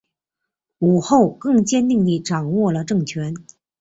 [0.79, 3.35] 武后更坚定地掌握了政权。